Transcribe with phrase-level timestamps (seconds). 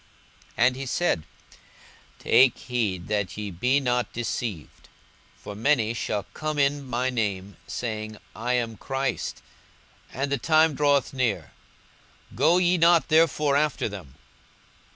[0.57, 1.23] 42:021:008 And he said,
[2.17, 4.89] Take heed that ye be not deceived:
[5.37, 9.43] for many shall come in my name, saying, I am Christ;
[10.11, 11.51] and the time draweth near:
[12.33, 14.15] go ye not therefore after them.